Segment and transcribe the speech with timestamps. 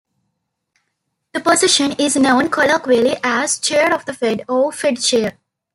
[1.31, 5.37] The position is known colloquially as "Chair of the Fed" or "Fed Chair".